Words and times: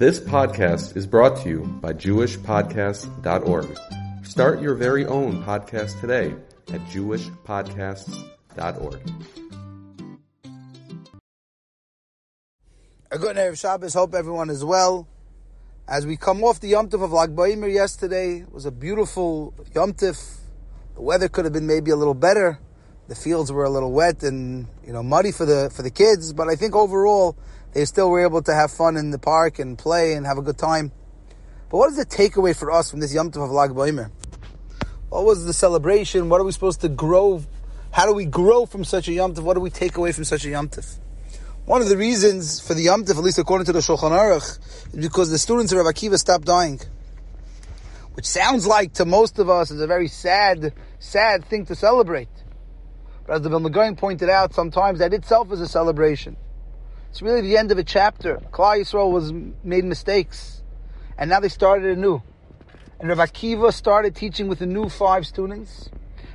This 0.00 0.18
podcast 0.18 0.96
is 0.96 1.06
brought 1.06 1.36
to 1.42 1.48
you 1.50 1.60
by 1.82 1.92
JewishPodcasts.org. 1.92 3.78
Start 4.24 4.62
your 4.62 4.74
very 4.74 5.04
own 5.04 5.44
podcast 5.44 6.00
today 6.00 6.34
at 6.72 6.80
JewishPodcasts.org. 6.86 9.00
A 13.10 13.18
good 13.18 13.36
Erev 13.36 13.60
Shabbos. 13.60 13.92
Hope 13.92 14.14
everyone 14.14 14.48
is 14.48 14.64
well. 14.64 15.06
As 15.86 16.06
we 16.06 16.16
come 16.16 16.42
off 16.44 16.60
the 16.60 16.68
Yom 16.68 16.88
Tov 16.88 17.04
of 17.04 17.12
Lag 17.12 17.36
BaOmer 17.36 17.70
yesterday, 17.70 18.46
was 18.50 18.64
a 18.64 18.70
beautiful 18.70 19.52
Yom 19.74 19.92
Tov. 19.92 20.38
The 20.94 21.02
weather 21.02 21.28
could 21.28 21.44
have 21.44 21.52
been 21.52 21.66
maybe 21.66 21.90
a 21.90 21.96
little 21.96 22.14
better. 22.14 22.58
The 23.08 23.14
fields 23.14 23.52
were 23.52 23.64
a 23.64 23.70
little 23.70 23.92
wet 23.92 24.22
and 24.22 24.66
you 24.82 24.94
know 24.94 25.02
muddy 25.02 25.30
for 25.30 25.44
the 25.44 25.70
for 25.70 25.82
the 25.82 25.90
kids, 25.90 26.32
but 26.32 26.48
I 26.48 26.56
think 26.56 26.74
overall 26.74 27.36
they 27.72 27.84
still 27.84 28.10
were 28.10 28.24
able 28.24 28.42
to 28.42 28.54
have 28.54 28.70
fun 28.70 28.96
in 28.96 29.10
the 29.10 29.18
park 29.18 29.58
and 29.58 29.78
play 29.78 30.14
and 30.14 30.26
have 30.26 30.38
a 30.38 30.42
good 30.42 30.58
time. 30.58 30.92
But 31.68 31.78
what 31.78 31.90
is 31.90 31.96
the 31.96 32.06
takeaway 32.06 32.56
for 32.56 32.70
us 32.72 32.90
from 32.90 33.00
this 33.00 33.14
Yom 33.14 33.30
Tov 33.30 33.44
of 33.44 33.50
Lag 33.50 33.70
BaOmer? 33.70 34.10
What 35.08 35.24
was 35.24 35.44
the 35.44 35.52
celebration? 35.52 36.28
What 36.28 36.40
are 36.40 36.44
we 36.44 36.52
supposed 36.52 36.80
to 36.80 36.88
grow? 36.88 37.42
How 37.92 38.06
do 38.06 38.12
we 38.12 38.24
grow 38.24 38.66
from 38.66 38.84
such 38.84 39.08
a 39.08 39.12
Yom 39.12 39.34
Tov? 39.34 39.42
What 39.42 39.54
do 39.54 39.60
we 39.60 39.70
take 39.70 39.96
away 39.96 40.12
from 40.12 40.24
such 40.24 40.44
a 40.44 40.50
Yom 40.50 40.68
Tov? 40.68 40.98
One 41.66 41.82
of 41.82 41.88
the 41.88 41.96
reasons 41.96 42.58
for 42.60 42.74
the 42.74 42.82
Yom 42.82 43.04
Tov, 43.04 43.18
at 43.18 43.22
least 43.22 43.38
according 43.38 43.66
to 43.66 43.72
the 43.72 43.78
Shulchan 43.78 44.10
Aruch, 44.10 44.58
is 44.92 45.08
because 45.08 45.30
the 45.30 45.38
students 45.38 45.72
of 45.72 45.78
Rav 45.78 45.86
Akiva 45.86 46.18
stopped 46.18 46.44
dying. 46.44 46.80
Which 48.14 48.26
sounds 48.26 48.66
like 48.66 48.94
to 48.94 49.04
most 49.04 49.38
of 49.38 49.48
us 49.48 49.70
is 49.70 49.80
a 49.80 49.86
very 49.86 50.08
sad, 50.08 50.72
sad 50.98 51.44
thing 51.44 51.66
to 51.66 51.76
celebrate. 51.76 52.28
But 53.26 53.36
as 53.36 53.42
the 53.42 53.68
Gaon 53.68 53.94
pointed 53.94 54.28
out, 54.28 54.54
sometimes 54.54 54.98
that 54.98 55.14
itself 55.14 55.52
is 55.52 55.60
a 55.60 55.68
celebration. 55.68 56.36
It's 57.10 57.22
really 57.22 57.40
the 57.40 57.58
end 57.58 57.72
of 57.72 57.78
a 57.78 57.82
chapter. 57.82 58.36
Klal 58.52 58.80
Yisrael 58.80 59.10
was 59.10 59.32
made 59.64 59.84
mistakes, 59.84 60.62
and 61.18 61.28
now 61.28 61.40
they 61.40 61.48
started 61.48 61.98
anew. 61.98 62.22
And 63.00 63.08
Rav 63.08 63.18
Akiva 63.18 63.72
started 63.72 64.14
teaching 64.14 64.46
with 64.46 64.60
the 64.60 64.66
new 64.66 64.88
five 64.88 65.26
students, 65.26 65.90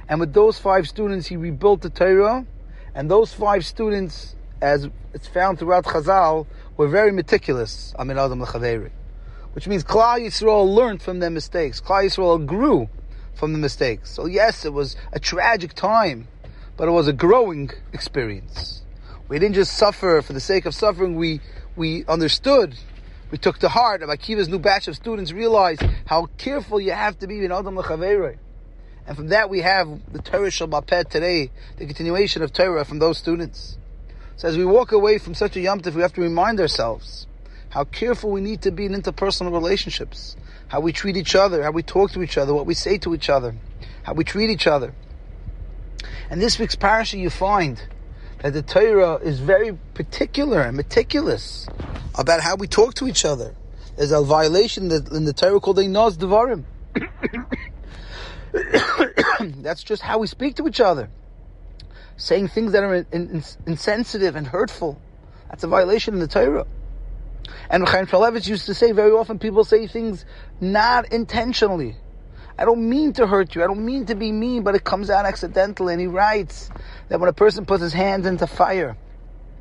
and 0.10 0.20
with 0.20 0.34
those 0.34 0.60
five 0.60 0.88
students, 0.90 1.28
he 1.28 1.38
rebuilt 1.38 1.82
the 1.82 1.90
Torah. 1.90 2.46
And 2.94 3.10
those 3.10 3.34
five 3.34 3.66
students, 3.66 4.36
as 4.62 4.90
it's 5.14 5.28
found 5.28 5.60
throughout 5.60 5.86
Chazal, 5.86 6.46
were 6.76 6.90
very 6.90 7.14
meticulous. 7.14 7.94
Amin 7.98 8.18
Adam 8.18 8.40
Lechaveri, 8.40 8.92
which 9.54 9.70
means 9.70 9.84
Klal 9.84 10.20
Yisrael 10.20 10.68
learned 10.68 11.02
from 11.02 11.20
their 11.20 11.30
mistakes. 11.30 11.80
Klal 11.80 12.06
Yisrael 12.06 12.46
grew 12.46 12.90
from 13.34 13.54
the 13.54 13.60
mistakes. 13.60 14.12
So 14.12 14.26
yes, 14.26 14.66
it 14.66 14.74
was 14.74 14.98
a 15.14 15.22
tragic 15.22 15.74
time, 15.74 16.28
but 16.76 16.90
it 16.90 16.92
was 16.92 17.08
a 17.08 17.14
growing 17.14 17.70
experience. 17.94 18.85
We 19.28 19.40
didn't 19.40 19.56
just 19.56 19.76
suffer 19.76 20.22
for 20.22 20.34
the 20.34 20.40
sake 20.40 20.66
of 20.66 20.76
suffering. 20.76 21.16
We 21.16 21.42
we 21.76 22.06
understood. 22.06 22.76
We 23.32 23.38
took 23.38 23.58
to 23.60 23.70
heart. 23.70 24.02
And 24.02 24.12
Akiva's 24.12 24.48
new 24.48 24.60
batch 24.60 24.88
of 24.88 24.96
students 24.96 25.32
realized 25.32 25.84
how 26.06 26.28
careful 26.38 26.80
you 26.80 26.92
have 26.92 27.18
to 27.20 27.28
be 27.28 27.44
in 27.44 27.52
Adam 27.52 27.76
L'Chaveiroi. 27.78 28.38
And 29.08 29.18
from 29.18 29.28
that 29.30 29.50
we 29.50 29.62
have 29.62 30.14
the 30.14 30.22
Torah 30.22 30.50
Shabbat 30.50 31.10
today, 31.10 31.52
the 31.78 31.86
continuation 31.86 32.42
of 32.44 32.54
Torah 32.54 32.86
from 32.86 33.00
those 33.00 33.18
students. 33.18 33.78
So 34.38 34.48
as 34.48 34.58
we 34.58 34.66
walk 34.66 34.92
away 34.92 35.18
from 35.18 35.34
such 35.34 35.56
a 35.56 35.62
Yom 35.62 35.82
Tov, 35.82 35.96
we 35.96 36.02
have 36.02 36.14
to 36.14 36.22
remind 36.22 36.60
ourselves 36.60 37.28
how 37.70 37.84
careful 37.84 38.32
we 38.32 38.42
need 38.42 38.62
to 38.62 38.72
be 38.72 38.86
in 38.86 38.94
interpersonal 38.94 39.52
relationships, 39.52 40.36
how 40.68 40.80
we 40.80 40.92
treat 40.92 41.18
each 41.18 41.36
other, 41.36 41.64
how 41.64 41.72
we 41.72 41.84
talk 41.84 42.12
to 42.12 42.22
each 42.22 42.38
other, 42.38 42.54
what 42.54 42.66
we 42.66 42.74
say 42.74 42.98
to 43.00 43.14
each 43.14 43.30
other, 43.30 43.56
how 44.04 44.14
we 44.14 44.24
treat 44.24 44.50
each 44.50 44.68
other. 44.68 44.94
And 46.30 46.42
this 46.42 46.60
week's 46.60 46.76
parasha 46.76 47.18
you 47.18 47.30
find 47.30 47.82
that 48.46 48.52
the 48.52 48.62
Torah 48.62 49.16
is 49.16 49.40
very 49.40 49.76
particular 49.96 50.62
and 50.62 50.78
meticulous 50.78 51.68
about 52.14 52.42
how 52.42 52.56
we 52.56 52.68
talk 52.68 52.94
to 52.94 53.08
each 53.08 53.26
other. 53.26 53.56
There's 53.98 54.12
a 54.12 54.22
violation 54.22 54.92
in 54.92 55.26
the 55.26 55.34
Torah 55.34 55.60
called 55.60 55.78
Ona'as 55.78 56.16
Devarim. 56.16 56.64
That's 59.64 59.82
just 59.82 60.04
how 60.04 60.20
we 60.20 60.28
speak 60.28 60.58
to 60.58 60.68
each 60.68 60.80
other. 60.80 61.10
Saying 62.18 62.50
things 62.50 62.74
that 62.74 62.84
are 62.84 62.94
in, 62.94 63.08
in, 63.12 63.44
insensitive 63.66 64.36
and 64.36 64.46
hurtful. 64.46 65.02
That's 65.50 65.64
a 65.64 65.68
violation 65.68 66.14
in 66.14 66.20
the 66.20 66.28
Torah. 66.28 66.68
And 67.72 67.90
Chaim 67.90 68.06
Shmulevitz 68.06 68.48
used 68.48 68.68
to 68.68 68.76
say 68.76 68.92
very 68.92 69.10
often 69.10 69.40
people 69.40 69.64
say 69.64 69.88
things 69.88 70.24
not 70.62 71.12
intentionally. 71.12 71.96
I 72.58 72.64
don't 72.64 72.90
mean 72.90 73.14
to 73.14 73.28
hurt 73.28 73.54
you. 73.54 73.64
I 73.64 73.68
don't 73.68 73.86
mean 73.86 74.06
to 74.06 74.16
be 74.16 74.32
mean, 74.32 74.64
but 74.64 74.76
it 74.76 74.84
comes 74.84 75.10
out 75.10 75.26
accidentally. 75.26 75.94
And 75.94 76.02
he 76.02 76.08
writes 76.08 76.70
that 77.10 77.20
when 77.20 77.30
a 77.30 77.34
person 77.34 77.66
puts 77.66 77.84
his 77.84 77.94
hand 77.94 78.26
into 78.26 78.48
fire, 78.48 78.96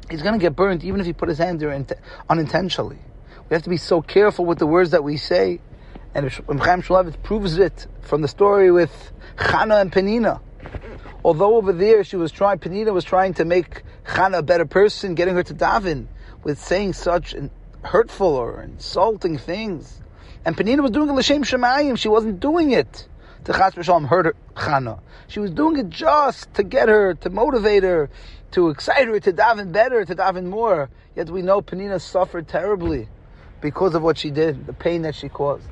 he's 0.08 0.22
going 0.22 0.34
to 0.34 0.40
get 0.40 0.54
burnt 0.54 0.84
even 0.84 1.00
if 1.00 1.06
he 1.06 1.12
put 1.12 1.28
his 1.28 1.38
hand 1.38 1.58
there 1.58 1.84
unintentionally. 2.30 2.98
We 3.48 3.54
have 3.54 3.62
to 3.64 3.70
be 3.70 3.76
so 3.76 4.00
careful 4.00 4.44
with 4.44 4.58
the 4.58 4.66
words 4.66 4.92
that 4.92 5.02
we 5.02 5.16
say. 5.16 5.60
And 6.14 6.30
Chaim 6.30 6.82
Shmulevitz 6.82 7.20
proves 7.22 7.58
it 7.58 7.88
from 8.02 8.22
the 8.22 8.28
story 8.28 8.70
with 8.70 9.12
Chana 9.36 9.80
and 9.80 9.90
Penina. 9.90 10.40
Although 11.24 11.56
over 11.56 11.72
there 11.72 12.04
she 12.04 12.16
was 12.16 12.30
trying, 12.30 12.58
Penina 12.58 12.92
was 12.92 13.04
trying 13.04 13.34
to 13.34 13.44
make 13.44 13.82
Chana 14.06 14.38
a 14.38 14.42
better 14.42 14.66
person, 14.66 15.16
getting 15.16 15.34
her 15.34 15.42
to 15.42 15.54
daven 15.54 16.06
with 16.44 16.60
saying 16.60 16.92
such 16.92 17.34
hurtful 17.82 18.28
or 18.28 18.62
insulting 18.62 19.36
things. 19.36 20.00
And 20.44 20.56
Penina 20.56 20.80
was 20.80 20.90
doing 20.90 21.08
it 21.08 21.12
l'shem 21.12 21.42
shemayim. 21.42 21.98
She 21.98 22.08
wasn't 22.08 22.40
doing 22.40 22.72
it 22.72 23.08
to 23.44 23.52
Chas 23.52 23.74
v'shalom 23.74 24.06
hurt 24.06 24.26
her. 24.26 24.34
Chana. 24.54 25.00
She 25.28 25.40
was 25.40 25.50
doing 25.50 25.78
it 25.78 25.88
just 25.88 26.52
to 26.54 26.62
get 26.62 26.88
her, 26.88 27.14
to 27.14 27.30
motivate 27.30 27.82
her, 27.82 28.10
to 28.52 28.68
excite 28.68 29.08
her, 29.08 29.18
to 29.20 29.32
daven 29.32 29.72
better, 29.72 30.04
to 30.04 30.14
daven 30.14 30.44
more. 30.46 30.90
Yet 31.16 31.30
we 31.30 31.42
know 31.42 31.62
Penina 31.62 32.00
suffered 32.00 32.48
terribly 32.48 33.08
because 33.60 33.94
of 33.94 34.02
what 34.02 34.18
she 34.18 34.30
did, 34.30 34.66
the 34.66 34.72
pain 34.72 35.02
that 35.02 35.14
she 35.14 35.28
caused. 35.28 35.66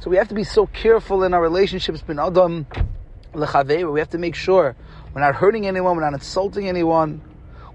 So 0.00 0.10
we 0.10 0.16
have 0.16 0.28
to 0.28 0.34
be 0.34 0.44
so 0.44 0.66
careful 0.66 1.24
in 1.24 1.34
our 1.34 1.42
relationships, 1.42 2.02
bin 2.02 2.18
adam 2.18 2.66
lechaveir. 3.34 3.92
We 3.92 4.00
have 4.00 4.10
to 4.10 4.18
make 4.18 4.34
sure 4.34 4.74
we're 5.14 5.20
not 5.20 5.34
hurting 5.34 5.66
anyone, 5.66 5.96
we're 5.96 6.04
not 6.04 6.14
insulting 6.14 6.68
anyone. 6.68 7.20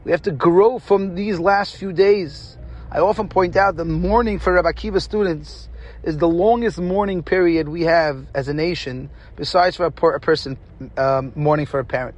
We 0.03 0.11
have 0.11 0.23
to 0.23 0.31
grow 0.31 0.79
from 0.79 1.13
these 1.13 1.39
last 1.39 1.75
few 1.75 1.93
days. 1.93 2.57
I 2.91 2.99
often 2.99 3.29
point 3.29 3.55
out 3.55 3.75
the 3.75 3.85
mourning 3.85 4.39
for 4.39 4.53
Rabbi 4.53 4.71
Akiva 4.71 5.01
students 5.01 5.69
is 6.03 6.17
the 6.17 6.27
longest 6.27 6.79
mourning 6.79 7.23
period 7.23 7.69
we 7.69 7.83
have 7.83 8.25
as 8.33 8.47
a 8.47 8.53
nation, 8.53 9.09
besides 9.35 9.75
for 9.75 9.85
a, 9.85 10.15
a 10.15 10.19
person 10.19 10.57
um, 10.97 11.31
mourning 11.35 11.65
for 11.65 11.79
a 11.79 11.85
parent. 11.85 12.15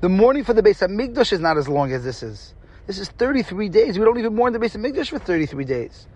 The 0.00 0.08
mourning 0.08 0.44
for 0.44 0.52
the 0.52 0.62
Beis 0.62 0.86
Hamikdash 0.86 1.32
is 1.32 1.40
not 1.40 1.56
as 1.56 1.68
long 1.68 1.92
as 1.92 2.04
this 2.04 2.22
is. 2.22 2.54
This 2.86 2.98
is 2.98 3.08
33 3.08 3.68
days. 3.68 3.98
We 3.98 4.04
don't 4.04 4.18
even 4.18 4.34
mourn 4.34 4.52
the 4.52 4.58
Beis 4.58 4.76
Hamikdash 4.76 5.10
for 5.10 5.18
33 5.18 5.64
days. 5.64 6.06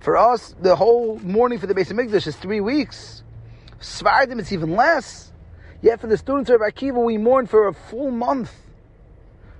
For 0.00 0.16
us, 0.16 0.54
the 0.60 0.76
whole 0.76 1.18
mourning 1.20 1.58
for 1.58 1.66
the 1.66 1.74
Beis 1.74 1.90
Hamikdash 1.92 2.26
is 2.26 2.36
three 2.36 2.60
weeks. 2.60 3.22
Sefardim, 3.80 4.38
it's 4.38 4.52
even 4.52 4.76
less. 4.76 5.32
Yet 5.80 6.00
for 6.00 6.06
the 6.06 6.16
students 6.16 6.50
of 6.50 6.60
Akiva, 6.60 7.04
we 7.04 7.18
mourn 7.18 7.46
for 7.46 7.68
a 7.68 7.74
full 7.74 8.10
month. 8.10 8.52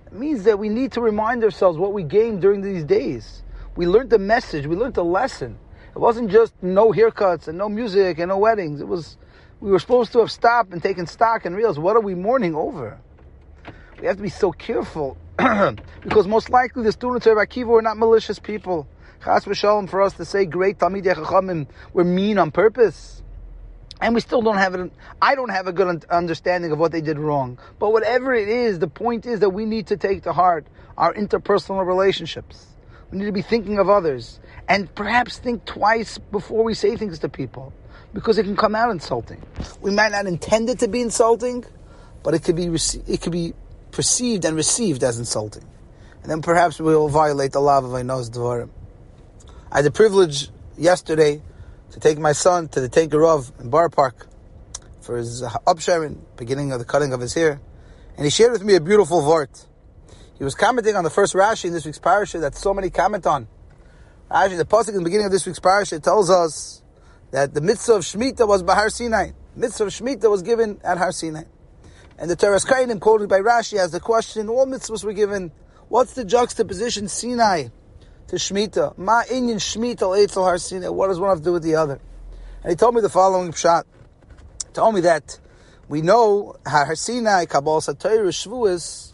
It 0.07 0.13
means 0.13 0.45
that 0.45 0.59
we 0.59 0.69
need 0.69 0.93
to 0.93 1.01
remind 1.01 1.43
ourselves 1.43 1.79
what 1.79 1.93
we 1.93 2.05
gained 2.05 2.41
during 2.41 2.61
these 2.61 2.85
days. 2.85 3.43
We 3.75 3.87
learned 3.87 4.11
the 4.11 4.19
message, 4.19 4.67
we 4.67 4.77
learned 4.77 4.95
the 4.95 5.05
lesson. 5.05 5.59
It 5.95 5.99
wasn't 5.99 6.31
just 6.31 6.55
no 6.63 6.91
haircuts 6.91 7.49
and 7.49 7.59
no 7.59 7.69
music 7.69 8.19
and 8.19 8.29
no 8.29 8.39
weddings. 8.39 8.81
It 8.81 8.89
was, 8.89 9.19
we 9.61 9.71
were 9.71 9.79
supposed 9.79 10.13
to 10.13 10.21
have 10.21 10.31
stopped 10.31 10.73
and 10.73 10.83
taken 10.83 11.07
stock 11.07 11.45
and 11.45 11.55
realized 11.55 11.79
what 11.79 11.97
are 11.97 12.01
we 12.01 12.15
mourning 12.15 12.55
over? 12.55 12.99
We 14.01 14.07
have 14.07 14.17
to 14.17 14.23
be 14.23 14.31
so 14.31 14.53
careful 14.53 15.19
because 15.37 16.27
most 16.27 16.49
likely 16.49 16.83
the 16.83 16.93
students 16.93 17.27
of 17.27 17.37
Akiva 17.37 17.67
were 17.67 17.83
not 17.83 17.99
malicious 17.99 18.39
people. 18.39 18.89
Chas 19.23 19.45
v'shalom 19.45 19.89
for 19.89 20.03
us 20.03 20.15
to 20.15 20.25
say 20.25 20.47
great 20.47 20.79
Talmid 20.79 21.05
Chachamim 21.05 21.69
were 21.93 22.05
mean 22.05 22.39
on 22.39 22.51
purpose. 22.51 23.23
And 24.01 24.15
we 24.15 24.21
still 24.21 24.43
don't 24.43 24.57
have 24.57 24.75
it. 24.75 24.93
I 25.21 25.37
don't 25.37 25.51
have 25.51 25.69
a 25.69 25.73
good 25.73 26.05
understanding 26.07 26.73
of 26.73 26.79
what 26.79 26.91
they 26.91 27.03
did 27.03 27.19
wrong. 27.19 27.59
But 27.79 27.93
whatever 27.93 28.35
it 28.35 28.49
is, 28.49 28.81
the 28.81 28.89
point 28.89 29.27
is 29.27 29.41
that 29.41 29.51
we 29.51 29.65
need 29.67 29.89
to 29.89 29.97
take 29.97 30.25
to 30.25 30.33
heart 30.33 30.67
our 30.99 31.15
interpersonal 31.15 31.87
relationships. 31.87 32.72
We 33.13 33.19
need 33.19 33.27
to 33.27 33.33
be 33.33 33.43
thinking 33.43 33.79
of 33.79 33.91
others 33.91 34.41
and 34.69 34.93
perhaps 34.95 35.37
think 35.37 35.67
twice 35.67 36.17
before 36.17 36.65
we 36.65 36.73
say 36.73 36.97
things 36.97 37.19
to 37.19 37.29
people 37.29 37.73
because 38.15 38.39
it 38.39 38.45
can 38.45 38.57
come 38.57 38.75
out 38.75 38.91
insulting. 38.91 39.43
We 39.83 39.91
might 39.91 40.13
not 40.13 40.27
intend 40.27 40.71
it 40.71 40.79
to 40.79 40.89
be 40.89 41.03
insulting, 41.03 41.65
but 42.23 42.33
it 42.33 42.43
could 42.43 42.57
be 42.57 42.67
it 42.67 43.21
could 43.21 43.33
be 43.33 43.53
perceived 43.91 44.47
and 44.47 44.57
received 44.57 45.05
as 45.05 45.19
insulting, 45.19 45.65
and 46.23 46.31
then 46.31 46.41
perhaps 46.41 46.81
we 46.81 46.87
will 46.87 47.09
violate 47.09 47.53
the 47.53 47.61
law 47.61 47.79
of 47.79 47.85
Ona'as 47.85 48.31
Devarim. 48.31 48.71
I 49.71 49.77
had 49.77 49.85
the 49.85 49.91
privilege 49.91 50.49
yesterday 50.79 51.43
to 51.91 52.01
take 52.01 52.19
my 52.19 52.33
son 52.33 52.69
to 52.69 52.81
the 52.81 52.89
Tankerov 52.89 53.61
in 53.61 53.69
Bar 53.69 53.91
Park 53.91 54.27
for 55.03 55.19
his 55.19 55.43
upsherin, 55.43 56.19
beginning 56.37 56.73
of 56.73 56.79
the 56.79 56.87
cutting 56.87 57.13
of 57.13 57.21
his 57.21 57.35
hair, 57.35 57.61
and 58.17 58.25
he 58.25 58.31
shared 58.31 58.53
with 58.53 58.65
me 58.65 58.75
a 58.75 58.81
beautiful 58.81 59.21
vort. 59.21 59.67
He 60.39 60.45
was 60.45 60.55
commenting 60.55 60.97
on 60.97 61.05
the 61.05 61.11
first 61.11 61.35
Rashi 61.35 61.67
in 61.67 61.73
this 61.73 61.85
week's 61.85 61.99
parasha 61.99 62.39
that 62.41 62.55
so 62.55 62.75
many 62.75 62.91
comment 62.91 63.27
on. 63.27 63.49
Actually, 64.31 64.57
the 64.57 64.65
pasuk 64.65 64.89
in 64.89 64.95
the 64.95 65.05
beginning 65.05 65.27
of 65.27 65.33
this 65.33 65.47
week's 65.47 65.61
parasha 65.61 66.01
tells 66.01 66.31
us 66.31 66.83
that 67.31 67.55
the 67.55 67.61
mitzvah 67.61 67.95
of 67.95 68.03
Shemitah 68.03 68.47
was 68.47 68.63
Bahar 68.63 68.91
Sinai. 68.91 69.33
Mitzvah 69.55 69.85
of 69.85 69.91
Shemitah 69.91 70.31
was 70.31 70.43
given 70.43 70.81
at 70.83 70.99
Har 70.99 71.13
Sinai. 71.13 71.45
And 72.19 72.31
the 72.31 72.37
Toras 72.37 72.67
Kohanim, 72.67 73.01
quoted 73.01 73.29
by 73.29 73.41
Rashi, 73.41 73.79
has 73.79 73.93
the 73.93 74.01
question, 74.01 74.49
all 74.49 74.67
mitzvahs 74.67 75.05
were 75.05 75.13
given. 75.13 75.53
What's 75.89 76.15
the 76.15 76.25
juxtaposition 76.25 77.09
Sinai? 77.09 77.69
to 78.33 78.37
Shemitah. 78.37 78.97
Ma 78.97 79.23
inyan 79.25 79.57
Shemitah 79.57 80.17
Eitzel 80.17 80.43
Har 80.43 80.57
Sinai. 80.57 80.89
What 80.89 81.09
does 81.09 81.21
one 81.21 81.29
have 81.29 81.39
to 81.39 81.45
do 81.45 81.53
with 81.53 81.63
the 81.63 81.75
other? 81.75 82.01
And 82.63 82.71
he 82.71 82.77
told 82.77 82.95
me 82.95 83.03
the 83.03 83.11
following 83.11 83.53
shot. 83.53 83.87
Told 84.73 84.95
me 84.95 85.03
that 85.03 85.39
we 85.89 86.01
know 86.01 86.57
Har 86.67 86.95
Sinai, 86.97 87.45
Kabbalas 87.45 87.99
Torah, 87.99 88.29
Shavuos, 88.29 89.12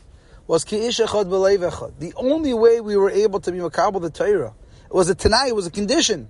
was. 0.49 0.65
The 0.65 2.13
only 2.17 2.55
way 2.55 2.81
we 2.81 2.97
were 2.97 3.11
able 3.11 3.39
to 3.39 3.53
be 3.53 3.59
makabel 3.59 4.03
the 4.03 4.11
Torah 4.11 4.55
it 4.89 4.95
was 4.95 5.11
a 5.11 5.15
tanai, 5.15 5.49
it 5.49 5.55
was 5.55 5.67
a 5.67 5.71
condition. 5.71 6.29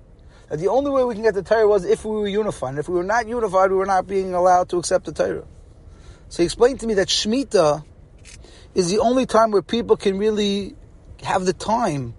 That 0.49 0.59
the 0.59 0.69
only 0.69 0.91
way 0.91 1.05
we 1.05 1.15
can 1.15 1.23
get 1.23 1.35
the 1.35 1.44
Torah 1.44 1.69
was 1.69 1.85
if 1.85 2.05
we 2.05 2.11
were 2.11 2.26
unified. 2.26 2.70
And 2.70 2.79
if 2.79 2.88
we 2.88 2.97
were 2.97 3.05
not 3.05 3.29
unified, 3.29 3.70
we 3.70 3.76
were 3.76 3.87
not 3.87 4.06
being 4.09 4.35
allowed 4.35 4.69
to 4.70 4.79
accept 4.79 5.05
the 5.05 5.12
Torah. 5.12 5.47
So 6.29 6.43
he 6.43 6.44
explained 6.44 6.81
to 6.81 6.87
me 6.87 6.94
that 6.94 7.06
Shemitah 7.06 7.85
is 8.75 8.91
the 8.91 8.99
only 8.99 9.26
time 9.26 9.53
where 9.53 9.62
people 9.62 9.97
can 9.97 10.19
really 10.19 10.75
have 11.23 11.44
the 11.44 11.53
time 11.53 12.14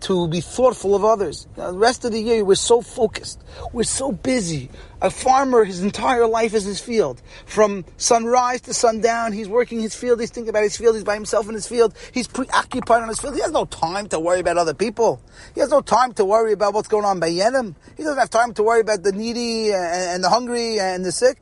to 0.00 0.28
be 0.28 0.40
thoughtful 0.40 0.94
of 0.94 1.04
others. 1.04 1.46
Now, 1.56 1.72
the 1.72 1.78
rest 1.78 2.04
of 2.04 2.12
the 2.12 2.20
year, 2.20 2.44
we're 2.44 2.54
so 2.54 2.80
focused. 2.80 3.42
We're 3.72 3.82
so 3.82 4.12
busy. 4.12 4.70
A 5.02 5.10
farmer, 5.10 5.64
his 5.64 5.82
entire 5.82 6.26
life 6.26 6.54
is 6.54 6.64
his 6.64 6.80
field. 6.80 7.20
From 7.46 7.84
sunrise 7.96 8.60
to 8.62 8.74
sundown, 8.74 9.32
he's 9.32 9.48
working 9.48 9.80
his 9.80 9.94
field, 9.94 10.20
he's 10.20 10.30
thinking 10.30 10.50
about 10.50 10.62
his 10.62 10.76
field, 10.76 10.94
he's 10.94 11.04
by 11.04 11.14
himself 11.14 11.48
in 11.48 11.54
his 11.54 11.66
field, 11.66 11.94
he's 12.12 12.28
preoccupied 12.28 13.02
on 13.02 13.08
his 13.08 13.18
field. 13.18 13.34
He 13.34 13.40
has 13.40 13.52
no 13.52 13.64
time 13.64 14.08
to 14.08 14.20
worry 14.20 14.40
about 14.40 14.56
other 14.56 14.74
people. 14.74 15.20
He 15.54 15.60
has 15.60 15.70
no 15.70 15.80
time 15.80 16.12
to 16.14 16.24
worry 16.24 16.52
about 16.52 16.74
what's 16.74 16.88
going 16.88 17.04
on 17.04 17.20
by 17.20 17.30
Yenim. 17.30 17.74
He 17.96 18.02
doesn't 18.02 18.18
have 18.18 18.30
time 18.30 18.54
to 18.54 18.62
worry 18.62 18.80
about 18.80 19.02
the 19.02 19.12
needy 19.12 19.72
and 19.72 20.22
the 20.22 20.30
hungry 20.30 20.78
and 20.78 21.04
the 21.04 21.12
sick. 21.12 21.38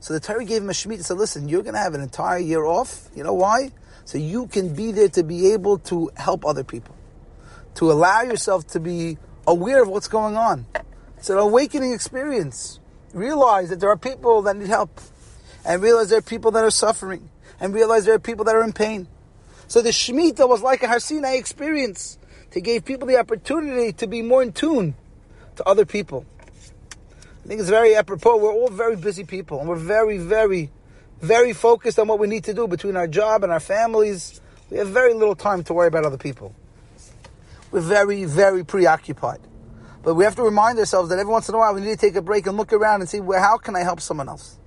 So 0.00 0.12
the 0.12 0.20
Torah 0.20 0.44
gave 0.44 0.62
him 0.62 0.70
a 0.70 0.72
Shemitah 0.72 0.94
and 0.94 1.06
said, 1.06 1.16
listen, 1.16 1.48
you're 1.48 1.62
going 1.62 1.74
to 1.74 1.80
have 1.80 1.94
an 1.94 2.00
entire 2.00 2.38
year 2.38 2.64
off. 2.64 3.08
You 3.14 3.24
know 3.24 3.34
why? 3.34 3.72
So 4.04 4.18
you 4.18 4.46
can 4.46 4.74
be 4.74 4.92
there 4.92 5.08
to 5.10 5.24
be 5.24 5.52
able 5.52 5.78
to 5.78 6.10
help 6.16 6.46
other 6.46 6.62
people 6.62 6.95
to 7.76 7.92
allow 7.92 8.22
yourself 8.22 8.66
to 8.68 8.80
be 8.80 9.18
aware 9.46 9.82
of 9.82 9.88
what's 9.88 10.08
going 10.08 10.36
on. 10.36 10.66
It's 11.18 11.30
an 11.30 11.38
awakening 11.38 11.92
experience. 11.92 12.80
Realize 13.12 13.68
that 13.68 13.80
there 13.80 13.90
are 13.90 13.96
people 13.96 14.42
that 14.42 14.56
need 14.56 14.68
help, 14.68 15.00
and 15.64 15.82
realize 15.82 16.08
there 16.08 16.18
are 16.18 16.22
people 16.22 16.50
that 16.52 16.64
are 16.64 16.70
suffering, 16.70 17.30
and 17.60 17.74
realize 17.74 18.04
there 18.04 18.14
are 18.14 18.18
people 18.18 18.44
that 18.46 18.54
are 18.54 18.64
in 18.64 18.72
pain. 18.72 19.06
So 19.68 19.82
the 19.82 19.90
Shemitah 19.90 20.48
was 20.48 20.62
like 20.62 20.82
a 20.82 20.88
Har 20.88 21.00
Sinai 21.00 21.34
experience 21.34 22.18
to 22.52 22.60
give 22.60 22.84
people 22.84 23.06
the 23.08 23.18
opportunity 23.18 23.92
to 23.92 24.06
be 24.06 24.22
more 24.22 24.42
in 24.42 24.52
tune 24.52 24.94
to 25.56 25.68
other 25.68 25.84
people. 25.84 26.24
I 27.44 27.48
think 27.48 27.60
it's 27.60 27.68
very 27.68 27.94
apropos. 27.94 28.38
We're 28.38 28.52
all 28.52 28.68
very 28.68 28.96
busy 28.96 29.24
people, 29.24 29.60
and 29.60 29.68
we're 29.68 29.76
very, 29.76 30.16
very, 30.18 30.70
very 31.20 31.52
focused 31.52 31.98
on 31.98 32.08
what 32.08 32.18
we 32.18 32.26
need 32.26 32.44
to 32.44 32.54
do 32.54 32.66
between 32.66 32.96
our 32.96 33.06
job 33.06 33.42
and 33.44 33.52
our 33.52 33.60
families. 33.60 34.40
We 34.70 34.78
have 34.78 34.88
very 34.88 35.12
little 35.12 35.36
time 35.36 35.62
to 35.64 35.74
worry 35.74 35.88
about 35.88 36.04
other 36.04 36.18
people 36.18 36.54
we're 37.76 37.82
very, 37.82 38.24
very 38.24 38.64
preoccupied. 38.64 39.40
But 40.02 40.14
we 40.14 40.24
have 40.24 40.34
to 40.36 40.42
remind 40.42 40.78
ourselves 40.78 41.10
that 41.10 41.18
every 41.18 41.30
once 41.30 41.50
in 41.50 41.54
a 41.54 41.58
while 41.58 41.74
we 41.74 41.82
need 41.82 41.90
to 41.90 41.96
take 41.98 42.16
a 42.16 42.22
break 42.22 42.46
and 42.46 42.56
look 42.56 42.72
around 42.72 43.02
and 43.02 43.08
see, 43.08 43.20
well, 43.20 43.38
how 43.38 43.58
can 43.58 43.76
I 43.76 43.80
help 43.80 44.00
someone 44.00 44.30
else? 44.30 44.58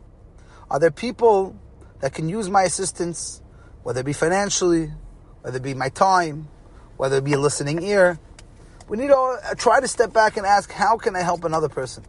Are 0.69 0.79
there 0.79 0.91
people 0.91 1.59
that 2.01 2.13
can 2.13 2.29
use 2.29 2.51
my 2.51 2.63
assistance, 2.63 3.41
whether 3.81 4.01
it 4.01 4.06
be 4.06 4.13
financially, 4.13 4.91
whether 5.41 5.57
it 5.57 5.63
be 5.63 5.73
my 5.73 5.89
time, 5.89 6.50
whether 6.97 7.17
it 7.17 7.23
be 7.23 7.33
a 7.33 7.39
listening 7.39 7.81
ear? 7.81 8.19
We 8.88 8.97
need 8.97 9.07
to 9.07 9.17
uh, 9.17 9.56
try 9.56 9.79
to 9.79 9.88
step 9.88 10.13
back 10.13 10.38
and 10.38 10.45
ask, 10.45 10.71
how 10.71 10.97
can 10.97 11.15
I 11.15 11.23
help 11.23 11.44
another 11.45 11.69
person? 11.69 12.03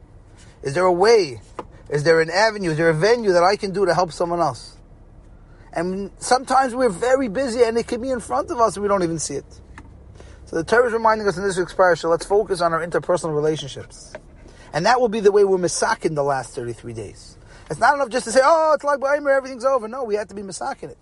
Is 0.62 0.74
there 0.74 0.84
a 0.84 0.92
way? 0.92 1.40
Is 1.88 2.04
there 2.04 2.20
an 2.20 2.28
avenue? 2.28 2.72
Is 2.72 2.76
there 2.76 2.90
a 2.90 2.94
venue 2.94 3.32
that 3.32 3.42
I 3.42 3.56
can 3.56 3.72
do 3.72 3.86
to 3.86 3.94
help 3.94 4.12
someone 4.12 4.40
else? 4.40 4.76
And 5.72 6.10
sometimes 6.18 6.74
we're 6.74 6.90
very 6.90 7.28
busy 7.28 7.62
and 7.62 7.78
it 7.78 7.86
can 7.86 8.02
be 8.02 8.10
in 8.10 8.20
front 8.20 8.50
of 8.50 8.60
us 8.60 8.76
and 8.76 8.82
we 8.82 8.88
don't 8.88 9.02
even 9.02 9.18
see 9.18 9.36
it. 9.36 9.60
So 10.50 10.56
the 10.56 10.64
Torah 10.64 10.88
is 10.88 10.92
reminding 10.92 11.28
us 11.28 11.36
in 11.36 11.44
this 11.44 11.56
week's 11.56 11.72
parasha, 11.72 12.08
let's 12.08 12.26
focus 12.26 12.60
on 12.60 12.72
our 12.72 12.84
interpersonal 12.84 13.32
relationships. 13.36 14.12
And 14.72 14.84
that 14.84 15.00
will 15.00 15.08
be 15.08 15.20
the 15.20 15.30
way 15.30 15.44
we're 15.44 15.58
misakin 15.58 16.16
the 16.16 16.24
last 16.24 16.56
33 16.56 16.92
days. 16.92 17.38
It's 17.70 17.78
not 17.78 17.94
enough 17.94 18.08
just 18.08 18.24
to 18.24 18.32
say, 18.32 18.40
oh, 18.42 18.72
it's 18.74 18.82
like 18.82 18.98
Baimer, 18.98 19.30
everything's 19.32 19.64
over. 19.64 19.86
No, 19.86 20.02
we 20.02 20.16
have 20.16 20.26
to 20.26 20.34
be 20.34 20.42
misakin 20.42 20.90
it. 20.90 20.98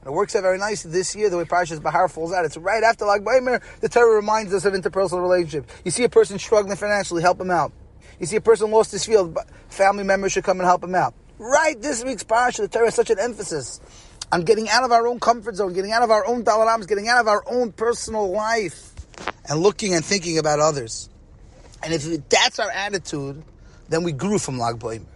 And 0.00 0.06
it 0.06 0.12
works 0.12 0.34
out 0.34 0.44
very 0.44 0.56
nicely 0.56 0.92
this 0.92 1.14
year, 1.14 1.28
the 1.28 1.36
way 1.36 1.44
Parashas 1.44 1.82
Bahar 1.82 2.08
falls 2.08 2.32
out. 2.32 2.46
It's 2.46 2.56
right 2.56 2.82
after 2.82 3.04
Lag 3.04 3.22
Baimer, 3.22 3.62
the 3.80 3.90
Torah 3.90 4.16
reminds 4.16 4.54
us 4.54 4.64
of 4.64 4.72
interpersonal 4.72 5.20
relationship. 5.20 5.70
You 5.84 5.90
see 5.90 6.04
a 6.04 6.08
person 6.08 6.38
struggling 6.38 6.78
financially, 6.78 7.20
help 7.20 7.38
him 7.38 7.50
out. 7.50 7.72
You 8.18 8.24
see 8.24 8.36
a 8.36 8.40
person 8.40 8.70
lost 8.70 8.92
his 8.92 9.04
field, 9.04 9.36
family 9.68 10.04
members 10.04 10.32
should 10.32 10.44
come 10.44 10.58
and 10.58 10.66
help 10.66 10.82
him 10.82 10.94
out. 10.94 11.12
Right 11.38 11.78
this 11.82 12.02
week's 12.02 12.24
Parashah, 12.24 12.62
the 12.62 12.68
Torah 12.68 12.86
has 12.86 12.94
such 12.94 13.10
an 13.10 13.18
emphasis 13.18 13.78
on 14.32 14.42
getting 14.42 14.68
out 14.68 14.84
of 14.84 14.92
our 14.92 15.06
own 15.06 15.20
comfort 15.20 15.56
zone, 15.56 15.72
getting 15.72 15.92
out 15.92 16.02
of 16.02 16.10
our 16.10 16.26
own 16.26 16.44
daled 16.44 16.72
amos, 16.72 16.86
getting 16.86 17.08
out 17.08 17.20
of 17.20 17.28
our 17.28 17.42
own 17.46 17.72
personal 17.72 18.30
life, 18.30 18.92
and 19.48 19.60
looking 19.60 19.94
and 19.94 20.04
thinking 20.04 20.38
about 20.38 20.60
others. 20.60 21.08
And 21.82 21.92
if 21.92 22.28
that's 22.28 22.58
our 22.58 22.70
attitude, 22.70 23.42
then 23.88 24.02
we 24.02 24.12
grew 24.12 24.38
from 24.38 24.58
Lag 24.58 24.78
Boimer. 24.78 25.06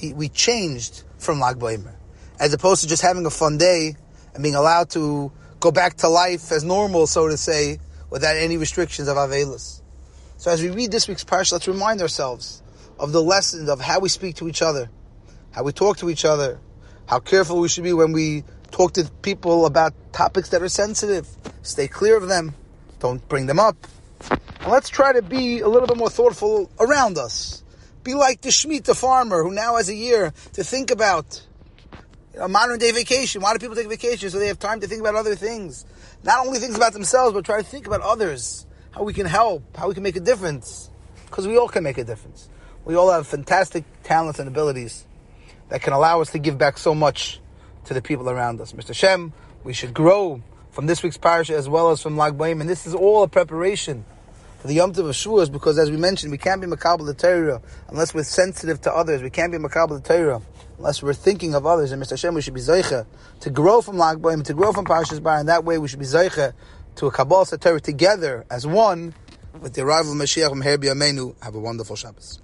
We, 0.00 0.12
we 0.12 0.28
changed 0.28 1.02
from 1.18 1.40
Lag 1.40 1.56
Boimer. 1.58 1.94
As 2.38 2.52
opposed 2.52 2.82
to 2.82 2.88
just 2.88 3.02
having 3.02 3.26
a 3.26 3.30
fun 3.30 3.58
day 3.58 3.96
and 4.34 4.42
being 4.42 4.54
allowed 4.54 4.90
to 4.90 5.32
go 5.60 5.70
back 5.70 5.96
to 5.98 6.08
life 6.08 6.50
as 6.52 6.64
normal, 6.64 7.06
so 7.06 7.28
to 7.28 7.36
say, 7.36 7.78
without 8.10 8.36
any 8.36 8.56
restrictions 8.56 9.08
of 9.08 9.16
Avelis. 9.16 9.80
So 10.36 10.50
as 10.50 10.60
we 10.62 10.70
read 10.70 10.90
this 10.90 11.08
week's 11.08 11.24
parsha, 11.24 11.52
let's 11.52 11.68
remind 11.68 12.00
ourselves 12.02 12.62
of 12.98 13.12
the 13.12 13.22
lessons 13.22 13.68
of 13.68 13.80
how 13.80 14.00
we 14.00 14.08
speak 14.08 14.36
to 14.36 14.48
each 14.48 14.62
other, 14.62 14.90
how 15.52 15.62
we 15.62 15.72
talk 15.72 15.98
to 15.98 16.10
each 16.10 16.24
other, 16.24 16.60
how 17.06 17.18
careful 17.18 17.60
we 17.60 17.68
should 17.68 17.84
be 17.84 17.92
when 17.92 18.12
we 18.12 18.44
talk 18.70 18.94
to 18.94 19.10
people 19.22 19.66
about 19.66 19.92
topics 20.12 20.48
that 20.50 20.62
are 20.62 20.68
sensitive. 20.68 21.28
Stay 21.62 21.88
clear 21.88 22.16
of 22.16 22.28
them. 22.28 22.54
Don't 23.00 23.26
bring 23.28 23.46
them 23.46 23.60
up. 23.60 23.76
And 24.30 24.70
let's 24.70 24.88
try 24.88 25.12
to 25.12 25.22
be 25.22 25.60
a 25.60 25.68
little 25.68 25.86
bit 25.86 25.96
more 25.96 26.10
thoughtful 26.10 26.70
around 26.80 27.18
us. 27.18 27.62
Be 28.04 28.14
like 28.14 28.40
the 28.40 28.48
Shemitah 28.48 28.96
farmer 28.96 29.42
who 29.42 29.52
now 29.52 29.76
has 29.76 29.88
a 29.88 29.94
year 29.94 30.32
to 30.54 30.64
think 30.64 30.90
about 30.90 31.44
a 32.40 32.48
modern 32.48 32.78
day 32.78 32.92
vacation. 32.92 33.42
Why 33.42 33.52
do 33.52 33.58
people 33.58 33.76
take 33.76 33.88
vacation? 33.88 34.30
So 34.30 34.38
they 34.38 34.48
have 34.48 34.58
time 34.58 34.80
to 34.80 34.86
think 34.86 35.00
about 35.00 35.14
other 35.14 35.34
things. 35.34 35.84
Not 36.24 36.46
only 36.46 36.58
things 36.58 36.76
about 36.76 36.92
themselves, 36.92 37.34
but 37.34 37.44
try 37.44 37.58
to 37.58 37.66
think 37.66 37.86
about 37.86 38.00
others. 38.00 38.66
How 38.92 39.02
we 39.02 39.12
can 39.12 39.26
help, 39.26 39.76
how 39.76 39.88
we 39.88 39.94
can 39.94 40.02
make 40.02 40.16
a 40.16 40.20
difference. 40.20 40.90
Because 41.26 41.46
we 41.46 41.56
all 41.56 41.68
can 41.68 41.82
make 41.82 41.98
a 41.98 42.04
difference. 42.04 42.48
We 42.84 42.94
all 42.94 43.10
have 43.10 43.26
fantastic 43.26 43.84
talents 44.02 44.38
and 44.38 44.48
abilities 44.48 45.04
that 45.72 45.80
can 45.80 45.94
allow 45.94 46.20
us 46.20 46.30
to 46.30 46.38
give 46.38 46.58
back 46.58 46.76
so 46.76 46.94
much 46.94 47.40
to 47.86 47.94
the 47.94 48.02
people 48.02 48.28
around 48.28 48.60
us. 48.60 48.74
Mr. 48.74 48.94
Shem, 48.94 49.32
we 49.64 49.72
should 49.72 49.94
grow 49.94 50.42
from 50.70 50.84
this 50.84 51.02
week's 51.02 51.16
parasha 51.16 51.56
as 51.56 51.66
well 51.66 51.90
as 51.90 52.02
from 52.02 52.14
Lag 52.14 52.36
Ba'im, 52.36 52.60
and 52.60 52.68
this 52.68 52.86
is 52.86 52.94
all 52.94 53.22
a 53.22 53.28
preparation 53.28 54.04
for 54.58 54.68
the 54.68 54.74
Yom 54.74 54.92
Tov 54.92 55.08
of 55.08 55.16
Shavuos, 55.16 55.50
because 55.50 55.78
as 55.78 55.90
we 55.90 55.96
mentioned, 55.96 56.30
we 56.30 56.36
can't 56.36 56.60
be 56.60 56.66
Makabal 56.66 57.06
the 57.06 57.14
Torah 57.14 57.62
unless 57.88 58.12
we're 58.12 58.22
sensitive 58.22 58.82
to 58.82 58.92
others. 58.92 59.22
We 59.22 59.30
can't 59.30 59.50
be 59.50 59.56
Makabal 59.56 60.02
the 60.02 60.06
Torah 60.06 60.42
unless 60.76 61.02
we're 61.02 61.14
thinking 61.14 61.54
of 61.54 61.64
others. 61.64 61.90
And 61.90 62.02
Mr. 62.02 62.10
Hashem, 62.10 62.34
we 62.34 62.42
should 62.42 62.52
be 62.52 62.60
Zeicha 62.60 63.06
to 63.40 63.48
grow 63.48 63.80
from 63.80 63.96
Lag 63.96 64.18
Ba'im, 64.18 64.44
to 64.44 64.52
grow 64.52 64.74
from 64.74 64.84
Parashas 64.84 65.22
Bar, 65.22 65.38
and 65.38 65.48
that 65.48 65.64
way 65.64 65.78
we 65.78 65.88
should 65.88 66.00
be 66.00 66.04
Zeicha 66.04 66.52
to 66.96 67.06
a 67.06 67.10
Kabbalah 67.10 67.46
Torah 67.46 67.80
together 67.80 68.44
as 68.50 68.66
one 68.66 69.14
with 69.62 69.72
the 69.72 69.80
arrival 69.80 70.12
of 70.12 70.18
Mashiach 70.18 70.50
from 70.50 70.60
Herbi 70.60 70.92
Amenu. 70.92 71.34
Have 71.42 71.54
a 71.54 71.60
wonderful 71.60 71.96
Shabbos. 71.96 72.40